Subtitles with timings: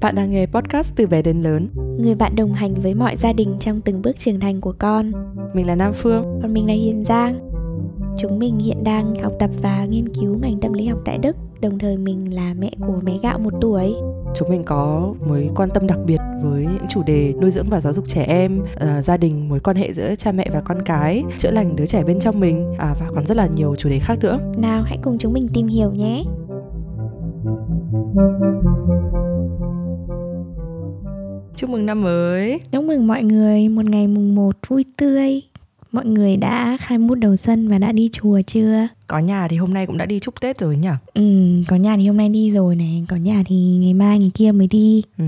[0.00, 1.68] Bạn đang nghe podcast từ bé đến lớn.
[1.98, 5.12] Người bạn đồng hành với mọi gia đình trong từng bước trưởng thành của con.
[5.54, 6.38] Mình là Nam Phương.
[6.42, 7.50] Còn mình là Hiền Giang.
[8.18, 11.36] Chúng mình hiện đang học tập và nghiên cứu ngành tâm lý học tại Đức
[11.62, 13.94] Đồng thời mình là mẹ của bé gạo một tuổi
[14.34, 17.80] Chúng mình có mối quan tâm đặc biệt với những chủ đề nuôi dưỡng và
[17.80, 20.82] giáo dục trẻ em, uh, gia đình, mối quan hệ giữa cha mẹ và con
[20.82, 23.88] cái, chữa lành đứa trẻ bên trong mình à, và còn rất là nhiều chủ
[23.88, 24.38] đề khác nữa.
[24.56, 26.24] Nào hãy cùng chúng mình tìm hiểu nhé.
[31.56, 32.60] Chúc mừng năm mới.
[32.72, 35.42] Chúc mừng mọi người một ngày mùng 1 vui tươi.
[35.92, 38.88] Mọi người đã khai mút đầu xuân và đã đi chùa chưa?
[39.10, 40.88] Có nhà thì hôm nay cũng đã đi chúc Tết rồi nhỉ?
[41.14, 44.30] Ừ, có nhà thì hôm nay đi rồi này, có nhà thì ngày mai ngày
[44.34, 45.02] kia mới đi.
[45.18, 45.24] Ừ.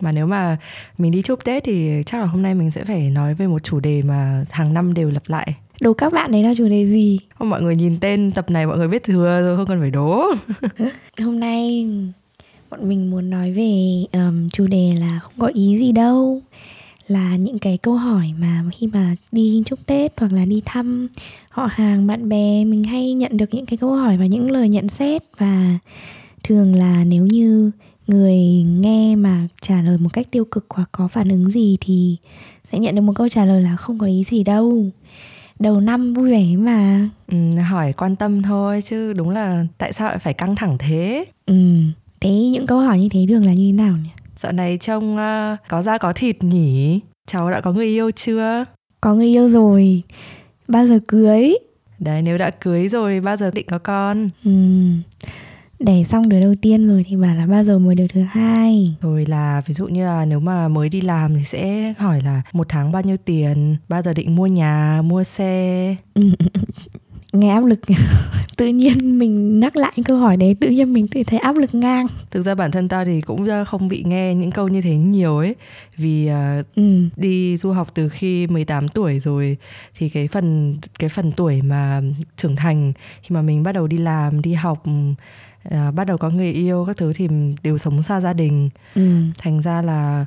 [0.00, 0.56] Mà nếu mà
[0.98, 3.62] mình đi chúc Tết thì chắc là hôm nay mình sẽ phải nói về một
[3.62, 5.54] chủ đề mà hàng năm đều lặp lại.
[5.80, 7.18] Đố các bạn đấy là chủ đề gì?
[7.38, 10.24] Mọi người nhìn tên tập này mọi người biết thừa rồi không cần phải đố.
[11.18, 11.86] hôm nay
[12.70, 16.42] bọn mình muốn nói về um, chủ đề là không có ý gì đâu
[17.10, 21.08] là những cái câu hỏi mà khi mà đi chúc Tết hoặc là đi thăm
[21.48, 24.68] họ hàng bạn bè mình hay nhận được những cái câu hỏi và những lời
[24.68, 25.22] nhận xét.
[25.38, 25.78] Và
[26.42, 27.70] thường là nếu như
[28.06, 32.16] người nghe mà trả lời một cách tiêu cực hoặc có phản ứng gì thì
[32.72, 34.84] sẽ nhận được một câu trả lời là không có ý gì đâu.
[35.58, 37.08] Đầu năm vui vẻ mà.
[37.28, 37.36] Ừ,
[37.70, 41.24] hỏi quan tâm thôi chứ đúng là tại sao lại phải căng thẳng thế?
[41.46, 41.54] Ừ
[42.20, 44.10] thế những câu hỏi như thế thường là như thế nào nhỉ
[44.40, 47.00] Dạo này trông uh, có da có thịt nhỉ?
[47.26, 48.64] Cháu đã có người yêu chưa?
[49.00, 50.02] Có người yêu rồi.
[50.68, 51.58] Bao giờ cưới?
[51.98, 54.28] Đấy, nếu đã cưới rồi, bao giờ định có con?
[54.44, 54.50] Ừ.
[55.78, 58.96] Đẻ xong đứa đầu tiên rồi thì bảo là bao giờ mới được thứ hai
[59.00, 62.42] Rồi là ví dụ như là nếu mà mới đi làm thì sẽ hỏi là
[62.52, 65.96] một tháng bao nhiêu tiền Bao giờ định mua nhà, mua xe
[67.32, 67.80] nghe áp lực
[68.60, 71.74] tự nhiên mình nhắc lại câu hỏi đấy tự nhiên mình tự thấy áp lực
[71.74, 74.96] ngang thực ra bản thân tao thì cũng không bị nghe những câu như thế
[74.96, 75.54] nhiều ấy
[75.96, 77.08] vì uh, ừ.
[77.16, 79.56] đi du học từ khi 18 tuổi rồi
[79.98, 82.00] thì cái phần cái phần tuổi mà
[82.36, 84.84] trưởng thành khi mà mình bắt đầu đi làm đi học
[85.68, 87.28] uh, bắt đầu có người yêu các thứ thì
[87.62, 89.22] đều sống xa gia đình ừ.
[89.38, 90.26] thành ra là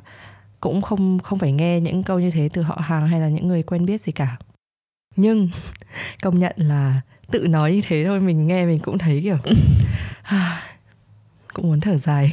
[0.60, 3.48] cũng không không phải nghe những câu như thế từ họ hàng hay là những
[3.48, 4.36] người quen biết gì cả
[5.16, 5.48] nhưng
[6.22, 7.00] công nhận là
[7.30, 9.36] tự nói như thế thôi mình nghe mình cũng thấy kiểu
[11.54, 12.32] cũng muốn thở dài.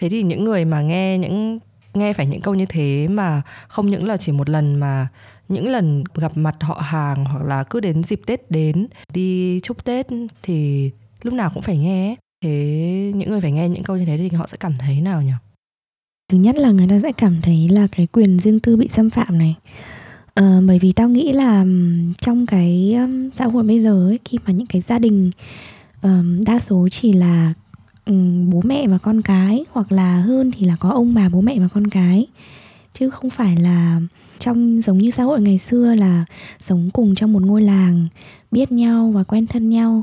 [0.00, 1.58] Thế thì những người mà nghe những
[1.94, 5.08] nghe phải những câu như thế mà không những là chỉ một lần mà
[5.48, 9.84] những lần gặp mặt họ hàng hoặc là cứ đến dịp tết đến đi chúc
[9.84, 10.06] tết
[10.42, 10.90] thì
[11.22, 14.28] lúc nào cũng phải nghe thế những người phải nghe những câu như thế thì
[14.28, 15.32] họ sẽ cảm thấy nào nhỉ?
[16.32, 19.10] Thứ nhất là người ta sẽ cảm thấy là cái quyền riêng tư bị xâm
[19.10, 19.54] phạm này
[20.40, 21.64] uh, bởi vì tao nghĩ là
[22.20, 25.30] trong cái um, xã hội bây giờ ấy khi mà những cái gia đình
[26.02, 27.54] um, đa số chỉ là
[28.06, 31.40] um, bố mẹ và con cái hoặc là hơn thì là có ông bà bố
[31.40, 32.26] mẹ và con cái.
[32.94, 34.00] Chứ không phải là
[34.38, 36.24] trong giống như xã hội ngày xưa là
[36.60, 38.08] sống cùng trong một ngôi làng
[38.50, 40.02] biết nhau và quen thân nhau.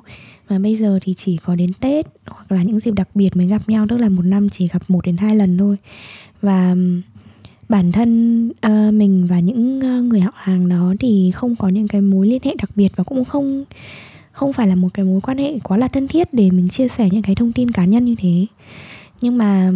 [0.50, 3.48] Mà bây giờ thì chỉ có đến tết hoặc là những dịp đặc biệt mới
[3.48, 5.78] gặp nhau tức là một năm chỉ gặp một đến hai lần thôi.
[6.42, 6.76] Và
[7.72, 11.88] bản thân uh, mình và những uh, người họ hàng đó thì không có những
[11.88, 13.66] cái mối liên hệ đặc biệt và cũng không
[14.32, 16.88] không phải là một cái mối quan hệ quá là thân thiết để mình chia
[16.88, 18.46] sẻ những cái thông tin cá nhân như thế.
[19.22, 19.72] Nhưng mà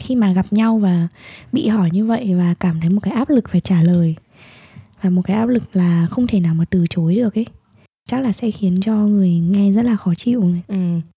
[0.00, 1.08] khi mà gặp nhau và
[1.52, 4.14] bị hỏi như vậy và cảm thấy một cái áp lực phải trả lời
[5.02, 7.46] và một cái áp lực là không thể nào mà từ chối được ấy
[8.08, 10.76] chắc là sẽ khiến cho người nghe rất là khó chịu ừ.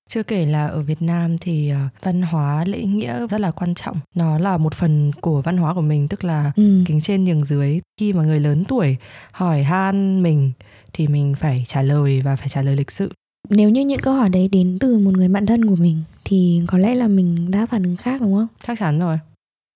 [0.10, 3.76] chưa kể là ở Việt Nam thì ờ, văn hóa lễ nghĩa rất là quan
[3.76, 3.98] trọng.
[4.16, 6.84] Nó là một phần của văn hóa của mình tức là ừ.
[6.86, 7.82] kính trên nhường dưới.
[8.00, 8.98] Khi mà người lớn tuổi
[9.32, 10.52] hỏi han mình
[10.94, 13.12] thì mình phải trả lời và phải trả lời lịch sự.
[13.50, 16.62] Nếu như những câu hỏi đấy đến từ một người bạn thân của mình thì
[16.68, 18.48] có lẽ là mình đã phản ứng khác đúng không?
[18.68, 19.20] Chắc chắn rồi.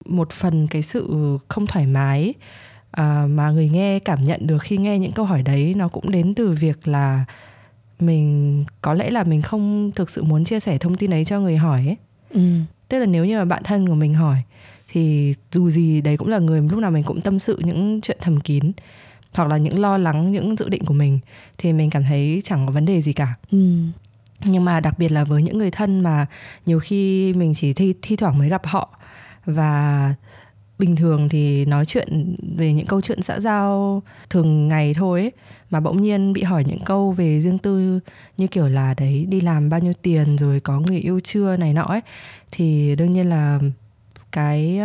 [0.06, 2.34] Một phần cái sự không thoải mái
[2.96, 6.12] à, mà người nghe cảm nhận được khi nghe những câu hỏi đấy nó cũng
[6.12, 7.26] đến từ việc là
[8.00, 11.40] mình có lẽ là mình không thực sự muốn chia sẻ thông tin ấy cho
[11.40, 11.96] người hỏi ấy
[12.30, 12.42] ừ.
[12.90, 14.38] tức là nếu như mà bạn thân của mình hỏi
[14.88, 18.18] thì dù gì đấy cũng là người lúc nào mình cũng tâm sự những chuyện
[18.22, 18.72] thầm kín
[19.34, 21.20] hoặc là những lo lắng những dự định của mình
[21.58, 23.76] thì mình cảm thấy chẳng có vấn đề gì cả ừ.
[24.44, 26.26] nhưng mà đặc biệt là với những người thân mà
[26.66, 28.90] nhiều khi mình chỉ thi thi thoảng mới gặp họ
[29.46, 30.14] và
[30.80, 35.32] bình thường thì nói chuyện về những câu chuyện xã giao thường ngày thôi ấy,
[35.70, 38.00] mà bỗng nhiên bị hỏi những câu về riêng tư
[38.38, 41.58] như kiểu là đấy đi làm bao nhiêu tiền rồi có người yêu chưa?
[41.58, 42.02] này nọ ấy.
[42.52, 43.60] Thì đương nhiên là
[44.32, 44.80] cái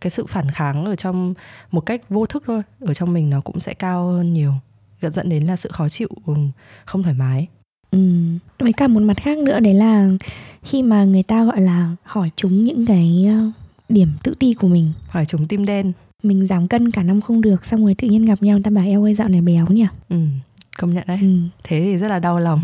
[0.00, 1.34] cái sự phản kháng ở trong
[1.70, 4.52] một cách vô thức thôi ở trong mình nó cũng sẽ cao hơn nhiều
[5.00, 6.08] dẫn đến là sự khó chịu
[6.84, 7.48] không thoải mái.
[7.90, 7.98] Ừ.
[8.58, 10.08] với cả một mặt khác nữa đấy là
[10.62, 13.26] khi mà người ta gọi là hỏi chúng những cái
[13.90, 15.92] điểm tự ti của mình hỏi chúng tim đen
[16.22, 18.70] mình giảm cân cả năm không được xong rồi tự nhiên gặp nhau người ta
[18.70, 20.16] bảo eo ơi dạo này béo nhỉ ừ
[20.78, 21.26] công nhận đấy ừ.
[21.64, 22.60] thế thì rất là đau lòng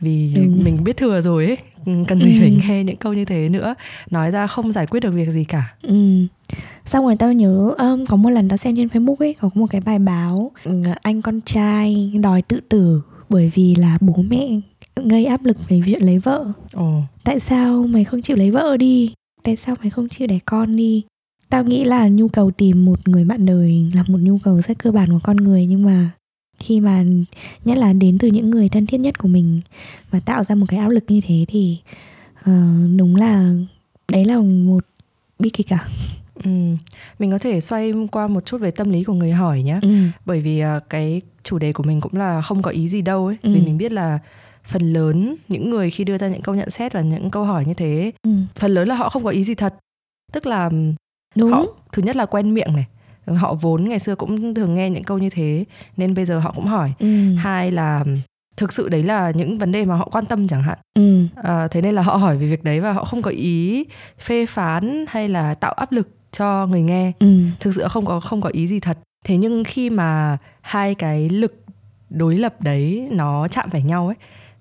[0.00, 0.42] vì Ừ.
[0.64, 1.56] mình biết thừa rồi ấy
[1.86, 2.40] ừ, cần gì Ừ.
[2.40, 3.74] phải nghe những câu như thế nữa
[4.10, 6.26] nói ra không giải quyết được việc gì cả Ừ.
[6.86, 9.66] Xong rồi tao nhớ um, có một lần tao xem trên Facebook ấy có một
[9.70, 14.46] cái bài báo ừ, anh con trai đòi tự tử bởi vì là bố mẹ
[14.96, 16.52] gây áp lực về chuyện lấy vợ.
[16.72, 19.12] ồ Tại sao mày không chịu lấy vợ đi?
[19.42, 21.04] Tại sao mày không chịu đẻ con đi?
[21.48, 24.78] Tao nghĩ là nhu cầu tìm một người bạn đời là một nhu cầu rất
[24.78, 26.10] cơ bản của con người nhưng mà
[26.58, 27.04] khi mà
[27.64, 29.60] nhất là đến từ những người thân thiết nhất của mình
[30.12, 31.78] mà tạo ra một cái áp lực như thế thì
[32.42, 32.62] ờ,
[32.96, 33.54] đúng là
[34.12, 34.84] đấy là một
[35.38, 35.84] bi kịch à?
[36.44, 36.50] ừ.
[37.18, 39.88] mình có thể xoay qua một chút về tâm lý của người hỏi nhé Ừ.
[40.26, 43.26] bởi vì à, cái chủ đề của mình cũng là không có ý gì đâu
[43.26, 43.50] ấy Ừ.
[43.54, 44.18] vì mình biết là
[44.68, 47.64] phần lớn những người khi đưa ra những câu nhận xét và những câu hỏi
[47.66, 48.30] như thế Ừ.
[48.54, 49.74] phần lớn là họ không có ý gì thật
[50.32, 50.70] tức là
[51.36, 51.50] Đúng.
[51.52, 52.86] họ thứ nhất là quen miệng này
[53.36, 55.64] họ vốn ngày xưa cũng thường nghe những câu như thế
[55.96, 57.34] nên bây giờ họ cũng hỏi Ừ.
[57.34, 58.04] hai là
[58.56, 61.26] thực sự đấy là những vấn đề mà họ quan tâm chẳng hạn Ừ.
[61.34, 63.84] à, thế nên là họ hỏi về việc đấy và họ không có ý
[64.18, 67.40] phê phán hay là tạo áp lực cho người nghe Ừ.
[67.60, 71.28] thực sự không có không có ý gì thật thế nhưng khi mà hai cái
[71.28, 71.54] lực
[72.10, 74.16] đối lập đấy nó chạm phải nhau ấy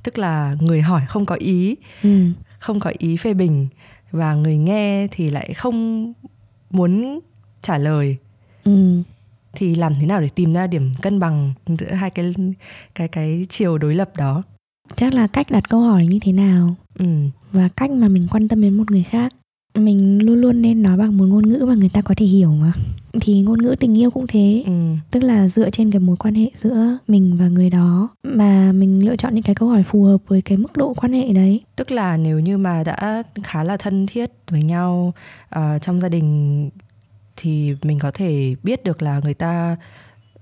[0.08, 2.28] tức là người hỏi không có ý Ừ.
[2.60, 3.68] không có ý phê bình
[4.12, 6.14] và người nghe thì lại không
[6.72, 7.20] muốn
[7.62, 8.18] trả lời
[8.64, 9.02] Ừ.
[9.54, 12.34] thì làm thế nào để tìm ra điểm cân bằng giữa hai cái
[12.96, 14.44] cái cái chiều đối lập đó
[14.96, 17.06] Chắc là cách đặt câu hỏi như thế nào ừ
[17.52, 19.34] và cách mà mình quan tâm đến một người khác.
[19.82, 22.52] Mình luôn luôn nên nói bằng một ngôn ngữ mà người ta có thể hiểu
[22.52, 22.72] mà.
[23.22, 24.72] Thì ngôn ngữ tình yêu cũng thế, ừ
[25.12, 29.06] tức là dựa trên cái mối quan hệ giữa mình và người đó mà mình
[29.06, 31.62] lựa chọn những cái câu hỏi phù hợp với cái mức độ quan hệ đấy.
[31.76, 35.14] tức là nếu như mà đã khá là thân thiết với nhau
[35.50, 36.70] ờ, trong gia đình
[37.36, 39.78] thì mình có thể biết được là người ta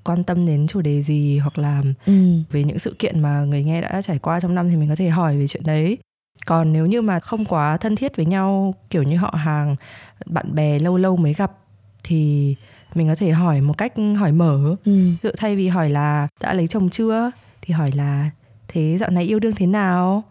[0.03, 2.13] quan tâm đến chủ đề gì hoặc là Ừ.
[2.51, 4.95] về những sự kiện mà người nghe đã trải qua trong năm thì mình có
[4.95, 5.97] thể hỏi về chuyện đấy
[6.45, 9.75] còn nếu như mà không quá thân thiết với nhau kiểu như họ hàng
[10.25, 11.51] bạn bè lâu lâu mới gặp
[12.03, 12.55] thì
[12.95, 14.75] mình có thể hỏi một cách hỏi mở.
[14.85, 15.09] Ừ.
[15.23, 17.31] Dụ thay vì hỏi là đã lấy chồng chưa?
[17.65, 18.29] thì hỏi là
[18.67, 20.23] thế dạo này yêu đương thế nào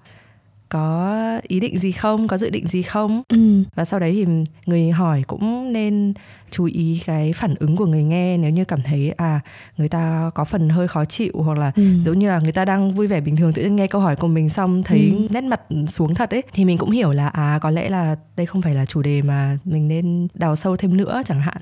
[0.68, 3.62] có ý định gì không có dự định gì không Ừ.
[3.74, 4.32] và sau đấy thì
[4.66, 6.14] người hỏi cũng nên
[6.50, 9.40] chú ý cái phản ứng của người nghe nếu như cảm thấy à
[9.76, 11.82] người ta có phần hơi khó chịu hoặc là Ừ.
[12.04, 14.16] giống như là người ta đang vui vẻ bình thường tự nhiên nghe câu hỏi
[14.16, 15.26] của mình xong thấy Ừ.
[15.30, 18.46] nét mặt xuống thật ấy thì mình cũng hiểu là à có lẽ là đây
[18.46, 21.56] không phải là chủ đề mà mình nên đào sâu thêm nữa chẳng hạn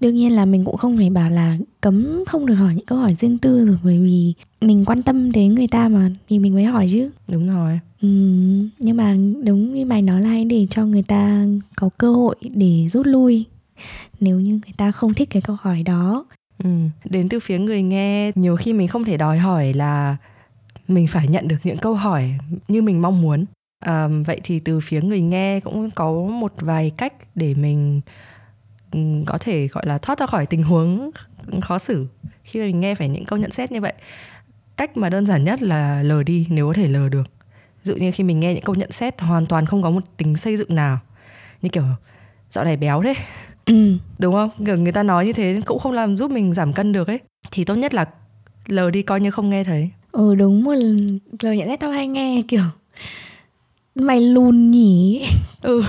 [0.00, 2.98] Đương nhiên là mình cũng không thể bảo là cấm không được hỏi những câu
[2.98, 6.54] hỏi riêng tư rồi bởi vì mình quan tâm đến người ta mà thì mình
[6.54, 7.10] mới hỏi chứ.
[7.28, 8.08] đúng rồi Ừ,
[8.78, 11.44] nhưng mà đúng như mày nói là hãy để cho người ta
[11.76, 13.44] có cơ hội để rút lui
[14.20, 16.26] nếu như người ta không thích cái câu hỏi đó.
[16.64, 16.70] Ừ.
[17.04, 20.16] Đến từ phía người nghe nhiều khi mình không thể đòi hỏi là
[20.88, 22.30] mình phải nhận được những câu hỏi
[22.68, 23.44] như mình mong muốn.
[23.80, 28.00] À, vậy thì từ phía người nghe cũng có một vài cách để mình
[28.92, 31.10] ừ, có thể gọi là thoát ra khỏi tình huống
[31.60, 32.06] khó xử
[32.44, 33.92] khi mà mình nghe phải những câu nhận xét như vậy.
[34.76, 37.37] Cách mà đơn giản nhất là lờ đi nếu có thể lờ được.
[37.88, 40.36] Dụ như khi mình nghe những câu nhận xét hoàn toàn không có một tính
[40.36, 40.98] xây dựng nào.
[41.62, 41.84] Như kiểu
[42.50, 43.14] dạo này béo thế.
[43.66, 44.50] Ừ, đúng không?
[44.66, 47.18] Kiểu người ta nói như thế cũng không làm giúp mình giảm cân được ấy.
[47.50, 48.04] Thì tốt nhất là
[48.66, 49.90] lờ đi coi như không nghe thấy.
[50.12, 50.74] Ừ đúng một
[51.42, 52.62] lời nhận xét tao hay nghe kiểu
[53.94, 55.26] mày lùn nhỉ.
[55.62, 55.82] ừ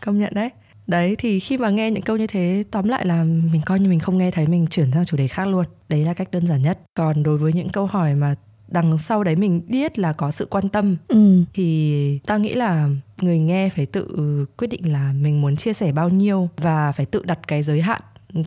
[0.00, 0.50] công nhận đấy.
[0.86, 3.88] Đấy thì khi mà nghe những câu như thế tóm lại là mình coi như
[3.88, 5.64] mình không nghe thấy mình chuyển sang chủ đề khác luôn.
[5.88, 6.78] Đấy là cách đơn giản nhất.
[6.94, 8.34] Còn đối với những câu hỏi mà
[8.72, 10.96] đằng sau đấy mình biết là có sự quan tâm.
[11.08, 12.88] Ừ, thì tao nghĩ là
[13.22, 14.06] người nghe phải tự
[14.56, 17.80] quyết định là mình muốn chia sẻ bao nhiêu và phải tự đặt cái giới
[17.82, 18.02] hạn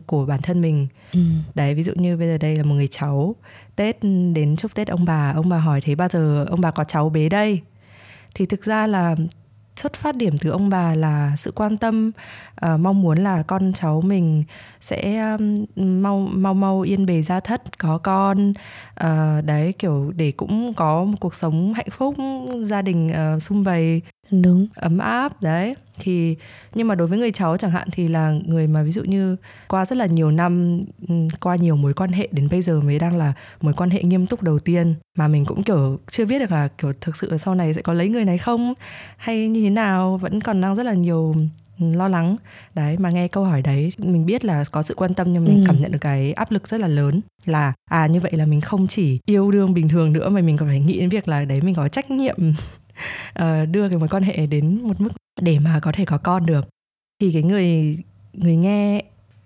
[0.06, 0.86] của bản thân mình.
[1.12, 1.20] Ừ,
[1.54, 3.34] Đấy, ví dụ như bây giờ đây là một người cháu
[3.76, 3.96] Tết
[4.34, 7.10] đến chúc Tết ông bà Ông bà hỏi thế bao giờ ông bà có cháu
[7.10, 7.60] bế đây?
[8.34, 9.16] Thì thực ra là
[9.76, 12.12] xuất phát điểm từ ông bà là sự quan tâm
[12.66, 14.44] uh, mong muốn là con cháu mình
[14.80, 15.54] sẽ um,
[16.02, 18.52] mau mau mau yên bề gia thất có con.
[19.04, 22.14] Uh, đấy kiểu để cũng có một cuộc sống hạnh phúc
[22.62, 24.66] gia đình uh, sum vầy đúng.
[24.74, 26.36] ấm áp đấy thì
[26.74, 29.36] nhưng mà đối với người cháu chẳng hạn thì là người mà ví dụ như
[29.68, 30.80] qua rất là nhiều năm
[31.40, 34.26] qua nhiều mối quan hệ đến bây giờ mới đang là mối quan hệ nghiêm
[34.26, 37.38] túc đầu tiên mà mình cũng kiểu chưa biết được là kiểu thực sự là
[37.38, 38.74] sau này sẽ có lấy người này không
[39.16, 41.34] hay như thế nào vẫn còn đang rất là nhiều
[41.78, 42.36] lo lắng
[42.74, 45.56] đấy mà nghe câu hỏi đấy mình biết là có sự quan tâm nhưng mình
[45.56, 45.64] ừ.
[45.66, 48.60] cảm nhận được cái áp lực rất là lớn là à như vậy là mình
[48.60, 51.44] không chỉ yêu đương bình thường nữa mà mình còn phải nghĩ đến việc là
[51.44, 52.36] đấy mình có trách nhiệm
[53.38, 55.08] uh, đưa cái mối quan hệ đến một mức
[55.40, 56.68] để mà có thể có con được.
[57.20, 57.98] Thì cái người
[58.32, 59.02] người nghe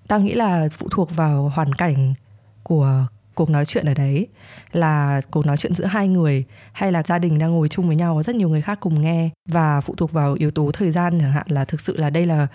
[0.08, 2.14] tao nghĩ là phụ thuộc vào hoàn cảnh
[2.62, 4.26] của cuộc nói chuyện ở đấy
[4.72, 7.96] là cuộc nói chuyện giữa hai người hay là gia đình đang ngồi chung với
[7.96, 10.90] nhau có rất nhiều người khác cùng nghe và phụ thuộc vào yếu tố thời
[10.90, 12.46] gian chẳng hạn là thực sự là đây là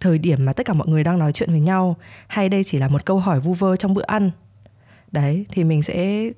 [0.00, 1.96] thời điểm mà tất cả mọi người đang nói chuyện với nhau
[2.26, 4.30] hay đây chỉ là một câu hỏi vu vơ trong bữa ăn?
[5.12, 6.30] Đấy thì mình sẽ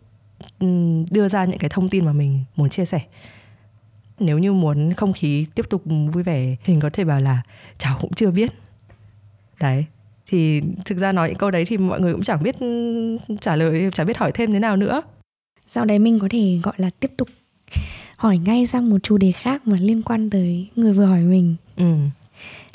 [1.11, 3.01] đưa ra những cái thông tin mà mình muốn chia sẻ
[4.21, 7.43] nếu như muốn không khí tiếp tục vui vẻ thì mình có thể bảo là
[7.79, 8.50] cháu cũng chưa biết.
[9.61, 9.85] Đấy.
[10.27, 12.57] Thì thực ra nói những câu đấy thì mọi người cũng chẳng biết
[13.41, 15.03] trả lời chẳng biết hỏi thêm thế nào nữa.
[15.69, 17.29] Sau đấy mình có thể gọi là tiếp tục
[18.17, 21.57] hỏi ngay sang một chủ đề khác mà liên quan tới người vừa hỏi mình.
[21.77, 21.95] Ừ.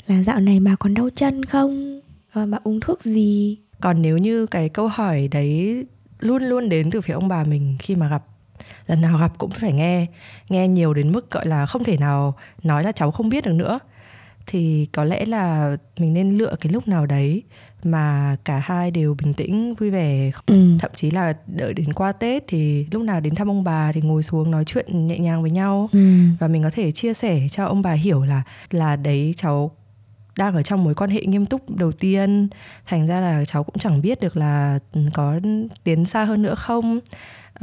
[0.06, 2.00] là dạo này bà còn đau chân không?
[2.32, 3.58] Và bà uống thuốc gì?
[3.80, 5.84] Còn nếu như cái câu hỏi đấy
[6.20, 8.22] luôn luôn đến từ phía ông bà mình khi mà gặp
[8.86, 10.06] lần nào gặp cũng phải nghe
[10.48, 13.52] nghe nhiều đến mức gọi là không thể nào nói là cháu không biết được
[13.52, 13.78] nữa.
[14.46, 17.42] Thì có lẽ là mình nên lựa cái lúc nào đấy
[17.82, 20.30] mà cả hai đều bình tĩnh vui vẻ.
[20.46, 20.78] Ừ.
[20.80, 24.00] thậm chí là đợi đến qua tết thì lúc nào đến thăm ông bà thì
[24.00, 25.88] ngồi xuống nói chuyện nhẹ nhàng với nhau.
[25.92, 25.98] Ừ.
[26.40, 29.70] và mình có thể chia sẻ cho ông bà hiểu là là đấy cháu
[30.38, 32.48] đang ở trong mối quan hệ nghiêm túc đầu tiên.
[32.86, 34.78] Thành ra là cháu cũng chẳng biết được là
[35.14, 35.40] có
[35.84, 37.00] tiến xa hơn nữa không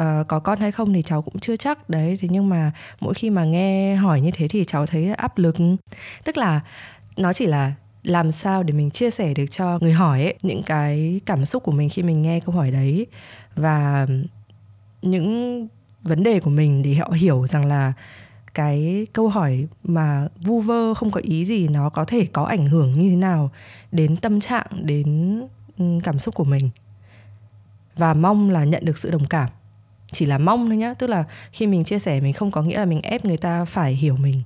[0.02, 1.90] uh, có con hay không thì cháu cũng chưa chắc.
[1.90, 5.38] Đấy thế nhưng mà mỗi khi mà nghe hỏi như thế thì cháu thấy áp
[5.38, 5.56] lực.
[6.24, 6.62] Tức là
[7.18, 7.74] nó chỉ là
[8.04, 11.64] làm sao để mình chia sẻ được cho người hỏi ấy, những cái cảm xúc
[11.64, 13.08] của mình khi mình nghe câu hỏi đấy.
[13.56, 14.08] Và
[15.02, 15.68] những
[16.02, 17.94] vấn đề của mình để họ hiểu rằng là
[18.54, 22.68] cái câu hỏi mà vu vơ không có ý gì nó có thể có ảnh
[22.68, 23.52] hưởng như thế nào
[23.92, 25.40] đến tâm trạng đến
[25.78, 26.70] ừ, cảm xúc của mình.
[27.98, 29.50] Và mong là nhận được sự đồng cảm
[30.14, 30.94] chỉ là mong thôi nhá.
[30.94, 33.66] Tức là khi mình chia sẻ mình không có nghĩa là mình ép người ta
[33.66, 34.42] phải hiểu mình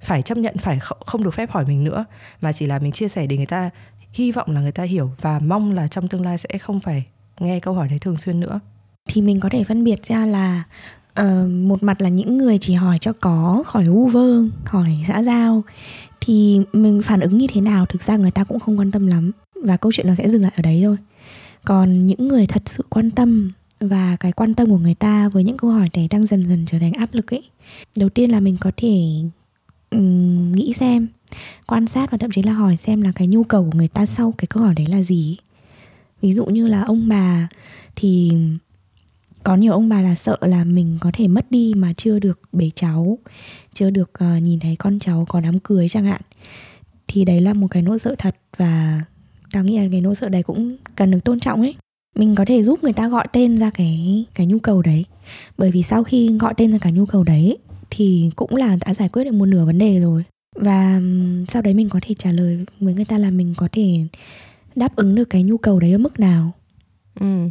[0.00, 2.04] phải chấp nhận phải không được phép hỏi mình nữa
[2.40, 3.70] mà chỉ là mình chia sẻ để người ta
[4.12, 7.04] hy vọng là người ta hiểu và mong là trong tương lai sẽ không phải
[7.40, 8.60] nghe câu hỏi đấy thường xuyên nữa.
[9.08, 10.62] Thì mình có thể phân biệt ra là
[11.20, 15.22] uh, một mặt là những người chỉ hỏi cho có khỏi u vơ khỏi xã
[15.22, 15.62] giao.
[16.20, 17.86] Thì mình phản ứng như thế nào?
[17.86, 19.30] Thực ra người ta cũng không quan tâm lắm
[19.64, 20.96] và câu chuyện nó sẽ dừng lại ở đấy thôi.
[21.64, 23.50] Còn những người thật sự quan tâm
[23.82, 26.64] và cái quan tâm của người ta với những câu hỏi này đang dần dần
[26.66, 27.42] trở thành áp lực ấy.
[27.96, 29.22] Đầu tiên là mình có thể
[29.90, 31.06] um, nghĩ xem
[31.66, 34.06] quan sát và thậm chí là hỏi xem là cái nhu cầu của người ta
[34.06, 35.36] sau cái câu hỏi đấy là gì
[36.22, 37.48] ví dụ như là ông bà
[37.96, 38.32] thì
[39.42, 42.40] có nhiều ông bà là sợ là mình có thể mất đi mà chưa được
[42.52, 43.18] bế cháu
[43.72, 46.20] chưa được uh, nhìn thấy con cháu có đám cưới chẳng hạn.
[47.08, 49.00] Thì đấy là một cái nỗi sợ thật và
[49.52, 51.74] tao nghĩ là cái nỗi sợ đấy cũng cần được tôn trọng ấy
[52.14, 55.04] mình có thể giúp người ta gọi tên ra cái cái nhu cầu đấy.
[55.58, 57.58] Bởi vì sau khi gọi tên ra cả nhu cầu đấy
[57.90, 60.24] thì cũng là đã giải quyết được một nửa vấn đề rồi.
[60.56, 61.00] Và
[61.48, 64.04] sau đấy mình có thể trả lời với người ta là mình có thể
[64.74, 66.52] đáp ứng được cái nhu cầu đấy ở mức nào.
[67.20, 67.48] Ừ.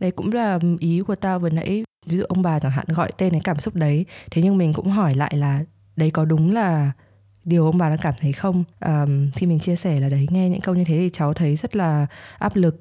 [0.00, 1.84] Đấy cũng là ý của tao vừa nãy.
[2.06, 4.72] Ví dụ ông bà chẳng hạn gọi tên cái cảm xúc đấy thế nhưng mình
[4.72, 5.64] cũng hỏi lại là
[5.96, 6.92] đấy có đúng là
[7.44, 8.64] điều ông bà đang cảm thấy không?
[8.80, 11.56] Um, khi mình chia sẻ là đấy nghe những câu như thế thì cháu thấy
[11.56, 12.06] rất là
[12.38, 12.80] áp lực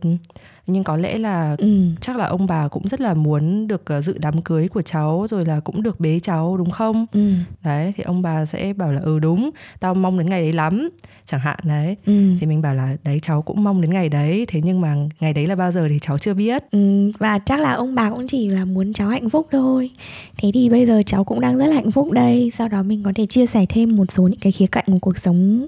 [0.72, 1.82] nhưng có lẽ là ừ.
[2.02, 5.26] chắc là ông bà cũng rất là muốn được uh, dự đám cưới của cháu
[5.30, 7.34] rồi là cũng được bế cháu đúng không ừ.
[7.64, 9.50] đấy thì ông bà sẽ bảo là ừ đúng
[9.80, 10.90] tao mong đến ngày đấy lắm
[11.26, 12.14] chẳng hạn đấy ừ.
[12.40, 15.34] thì mình bảo là đấy cháu cũng mong đến ngày đấy thế nhưng mà ngày
[15.34, 18.28] đấy là bao giờ thì cháu chưa biết ừ, và chắc là ông bà cũng
[18.28, 19.92] chỉ là muốn cháu hạnh phúc thôi
[20.38, 23.04] thế thì bây giờ cháu cũng đang rất là hạnh phúc đây sau đó mình
[23.04, 25.68] có thể chia sẻ thêm một số những cái khía cạnh của cuộc sống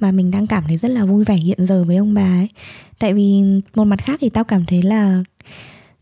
[0.00, 2.48] mà mình đang cảm thấy rất là vui vẻ hiện giờ với ông bà ấy
[3.02, 3.42] tại vì
[3.74, 5.22] một mặt khác thì tao cảm thấy là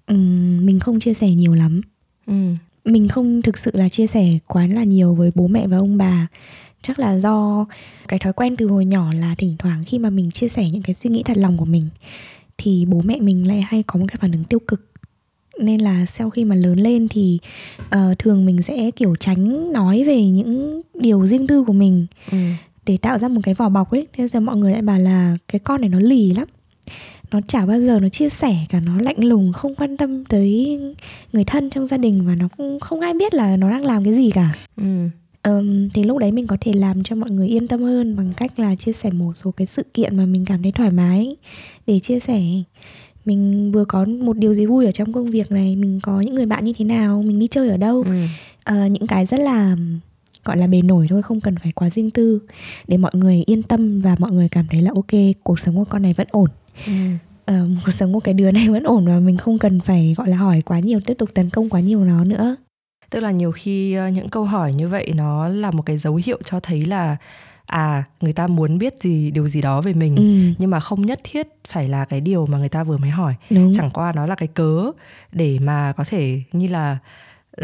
[0.07, 1.80] um, mình không chia sẻ nhiều lắm.
[2.26, 2.35] Ừ.
[2.85, 5.99] mình không thực sự là chia sẻ quá là nhiều với bố mẹ và ông
[5.99, 6.26] bà.
[6.83, 7.66] Chắc là do
[8.09, 10.83] cái thói quen từ hồi nhỏ là thỉnh thoảng khi mà mình chia sẻ những
[10.83, 11.88] cái suy nghĩ thật lòng của mình
[12.59, 14.92] thì bố mẹ mình lại hay có một cái phản ứng tiêu cực.
[15.61, 17.38] Nên là sau khi mà lớn lên thì
[17.80, 22.38] uh, thường mình sẽ kiểu tránh nói về những điều riêng tư của mình ừ.
[22.87, 24.07] để tạo ra một cái vỏ bọc ấy.
[24.12, 26.49] Thế giờ mọi người lại bảo là cái con này nó lì lắm
[27.31, 30.79] nó chả bao giờ nó chia sẻ cả nó lạnh lùng không quan tâm tới
[31.33, 34.05] người thân trong gia đình và nó cũng không ai biết là nó đang làm
[34.05, 34.55] cái gì cả.
[34.77, 35.09] Ừ.
[35.45, 38.33] um, thì lúc đấy mình có thể làm cho mọi người yên tâm hơn bằng
[38.37, 41.37] cách là chia sẻ một số cái sự kiện mà mình cảm thấy thoải mái
[41.87, 42.43] để chia sẻ.
[43.25, 46.35] Mình vừa có một điều gì vui ở trong công việc này mình có những
[46.35, 48.05] người bạn như thế nào mình đi chơi ở đâu.
[48.07, 48.25] Ừ.
[48.75, 49.77] uh, những cái rất là
[50.45, 52.41] gọi là bề nổi thôi không cần phải quá riêng tư.
[52.89, 55.85] Để mọi người yên tâm và mọi người cảm thấy là ok cuộc sống của
[55.85, 56.51] con này vẫn ổn
[56.87, 56.93] ừ.
[57.50, 60.29] uh, cuộc sống của cái đứa này vẫn ổn và mình không cần phải gọi
[60.29, 62.57] là hỏi quá nhiều tiếp tục tấn công quá nhiều nó nữa
[63.11, 66.21] tức là nhiều khi ờ, những câu hỏi như vậy nó là một cái dấu
[66.25, 67.17] hiệu cho thấy là
[67.67, 70.55] à người ta muốn biết gì điều gì đó về mình ừ.
[70.59, 73.35] nhưng mà không nhất thiết phải là cái điều mà người ta vừa mới hỏi
[73.50, 73.73] Đúng.
[73.75, 74.91] chẳng qua nó là cái cớ
[75.33, 76.99] để mà có thể như là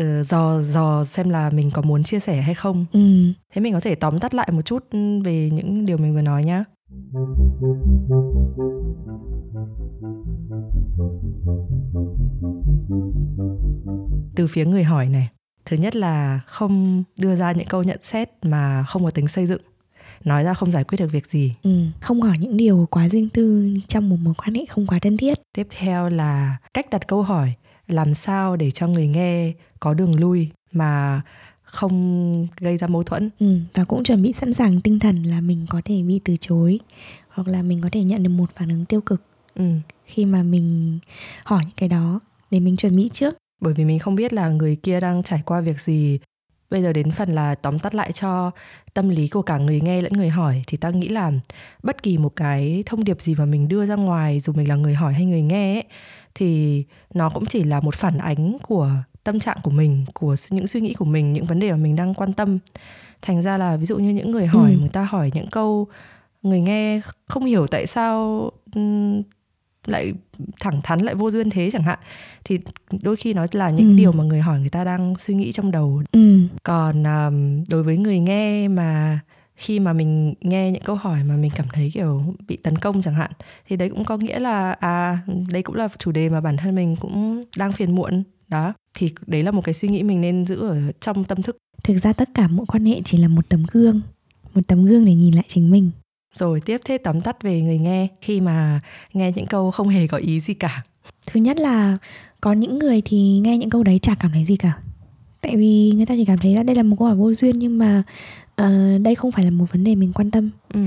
[0.01, 3.33] uh, dò dò xem là mình có muốn chia sẻ hay không ừ.
[3.55, 4.85] thế mình có thể tóm tắt lại một chút
[5.25, 6.65] về những điều mình vừa nói nhá
[14.37, 15.29] từ phía người hỏi này
[15.67, 19.47] thứ nhất là không đưa ra những câu nhận xét mà không có tính xây
[19.47, 19.61] dựng.
[20.25, 21.55] Nói ra không giải quyết được việc gì.
[21.63, 24.99] Ừ, không hỏi những điều quá riêng tư trong một mối quan hệ không quá
[24.99, 25.39] thân thiết.
[25.53, 27.53] Tiếp theo là cách đặt câu hỏi
[27.89, 31.23] làm sao để cho người nghe có đường lui mà
[31.63, 33.31] không gây ra mâu thuẫn?
[33.39, 36.37] Ừ, và cũng chuẩn bị sẵn sàng tinh thần là mình có thể bị từ
[36.41, 36.81] chối
[37.37, 39.23] hoặc là mình có thể nhận được một phản ứng tiêu cực
[39.55, 39.65] ừ.
[40.05, 40.99] khi mà mình
[41.45, 44.49] hỏi những cái đó để mình chuẩn bị trước bởi vì mình không biết là
[44.49, 46.19] người kia đang trải qua việc gì
[46.71, 48.51] bây giờ đến phần là tóm tắt lại cho
[48.95, 51.33] tâm lý của cả người nghe lẫn người hỏi thì ta nghĩ là
[51.83, 54.75] bất kỳ một cái thông điệp gì mà mình đưa ra ngoài dù mình là
[54.75, 55.85] người hỏi hay người nghe ấy,
[56.35, 58.91] thì nó cũng chỉ là một phản ánh của
[59.25, 61.97] tâm trạng của mình của những suy nghĩ của mình những vấn đề mà mình
[61.97, 62.59] đang quan tâm
[63.23, 64.77] thành ra là ví dụ như những người hỏi ừ.
[64.81, 65.89] người ta hỏi những câu
[66.47, 68.51] người nghe không hiểu tại sao
[69.87, 70.13] lại
[70.61, 71.99] thẳng thắn lại vô duyên thế chẳng hạn
[72.45, 72.59] thì
[73.03, 73.97] đôi khi nó là những ừ.
[73.97, 76.39] điều mà người hỏi người ta đang suy nghĩ trong đầu ừ.
[76.63, 79.21] còn um, đối với người nghe mà
[79.57, 83.03] khi mà mình nghe những câu hỏi mà mình cảm thấy kiểu bị tấn công
[83.03, 83.31] chẳng hạn
[83.69, 85.19] thì đấy cũng có nghĩa là à
[85.51, 89.11] đây cũng là chủ đề mà bản thân mình cũng đang phiền muộn đó thì
[89.27, 92.13] đấy là một cái suy nghĩ mình nên giữ ở trong tâm thức thực ra
[92.13, 94.01] tất cả mỗi quan hệ chỉ là một tấm gương
[94.55, 95.91] một tấm gương để nhìn lại chính mình
[96.39, 98.81] rồi tiếp thế tóm tắt về người nghe khi mà
[99.13, 100.83] nghe những câu không hề có ý gì cả.
[101.27, 101.97] Thứ nhất là
[102.41, 104.79] có những người thì nghe những câu đấy chả cảm thấy gì cả.
[105.41, 107.59] Tại vì người ta chỉ cảm thấy là đây là một câu hỏi vô duyên
[107.59, 108.03] nhưng mà
[108.63, 110.51] uh, đây không phải là một vấn đề mình quan tâm.
[110.75, 110.81] Ừ.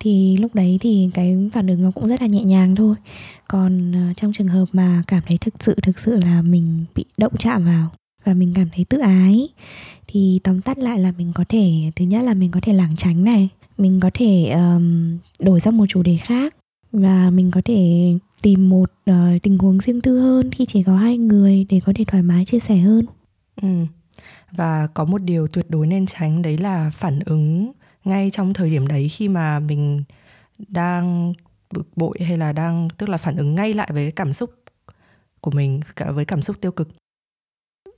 [0.00, 2.96] thì lúc đấy thì cái phản ứng nó cũng rất là nhẹ nhàng thôi.
[3.48, 7.04] Còn uh, trong trường hợp mà cảm thấy thực sự thực sự là mình bị
[7.16, 7.90] động chạm vào
[8.24, 9.48] và mình cảm thấy tự ái
[10.06, 12.96] thì tóm tắt lại là mình có thể thứ nhất là mình có thể lảng
[12.96, 13.48] tránh này
[13.80, 16.56] mình có thể um, đổi sang một chủ đề khác
[16.92, 18.12] và mình có thể
[18.42, 21.92] tìm một uh, tình huống riêng tư hơn khi chỉ có hai người để có
[21.96, 23.06] thể thoải mái chia sẻ hơn
[23.62, 23.68] ừ.
[24.52, 27.72] và có một điều tuyệt đối nên tránh đấy là phản ứng
[28.04, 30.02] ngay trong thời điểm đấy khi mà mình
[30.68, 31.32] đang
[31.70, 34.50] bực bội hay là đang tức là phản ứng ngay lại với cảm xúc
[35.40, 36.88] của mình cả với cảm xúc tiêu cực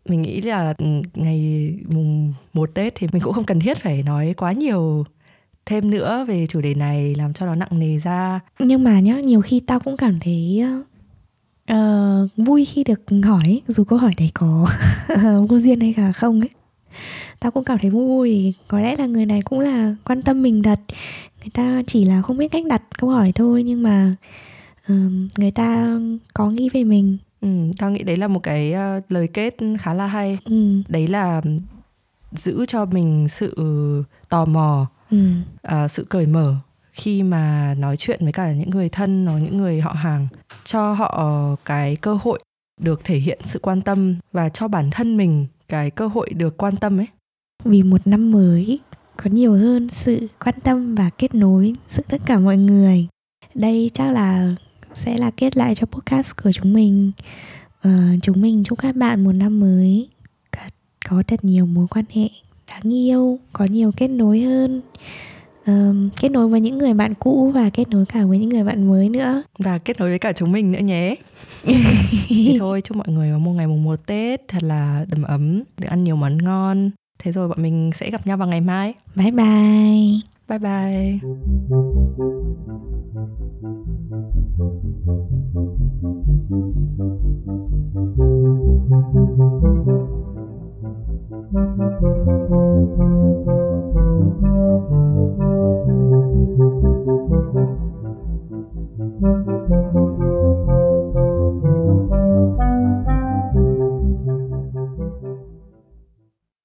[0.09, 4.03] mình nghĩ là ừ, ngày mùng một tết thì mình cũng không cần thiết phải
[4.03, 5.05] nói quá nhiều
[5.67, 8.41] thêm nữa về chủ đề này làm cho nó nặng nề ra.
[8.59, 10.65] Nhưng mà nhá nhiều khi tao cũng cảm thấy
[11.73, 14.69] uh, vui khi được hỏi dù câu hỏi đấy có
[15.49, 16.51] vô duyên hay cả không ấy.
[17.41, 20.63] Tao cũng cảm thấy vui có lẽ là người này cũng là quan tâm mình
[20.63, 20.81] thật
[21.41, 24.15] người ta chỉ là không biết cách đặt câu hỏi thôi nhưng mà
[24.93, 25.99] uh, người ta
[26.35, 27.19] có nghĩ về mình.
[27.41, 27.49] Ừ
[27.79, 30.39] tao nghĩ đấy là một cái uh, lời kết khá là hay.
[30.45, 30.83] Ừ.
[30.89, 31.43] đấy là
[32.33, 33.55] giữ cho mình sự
[34.29, 35.19] tò mò ừ.
[35.85, 36.55] uh, sự cởi mở
[36.93, 40.29] khi mà nói chuyện với cả những người thân hoặc những người họ hàng
[40.65, 42.41] cho họ cái cơ hội
[42.81, 46.57] được thể hiện sự quan tâm và cho bản thân mình cái cơ hội được
[46.57, 47.07] quan tâm ấy.
[47.65, 48.81] Vì một năm mới
[49.17, 53.07] có nhiều hơn sự quan tâm và kết nối giữa tất cả mọi người.
[53.55, 54.55] Đây chắc là
[54.95, 57.13] sẽ là kết lại cho podcast của chúng mình.
[57.89, 60.09] Uh, chúng mình chúc các bạn một năm mới
[61.09, 62.29] có thật nhiều mối quan hệ
[62.73, 64.81] đáng yêu có nhiều kết nối hơn.
[65.67, 68.65] Um, kết nối với những người bạn cũ và kết nối cả với những người
[68.65, 69.43] bạn mới nữa.
[69.59, 71.15] Và kết nối với cả chúng mình nữa nhé.
[72.27, 75.63] Thì thôi chúc mọi người có một ngày mùng một tết thật là đầm ấm
[75.79, 76.91] được ăn nhiều món ngon.
[77.19, 78.95] Thế rồi bọn mình sẽ gặp nhau vào ngày mai.
[79.15, 80.21] Bye bye.
[80.49, 81.19] Bye bye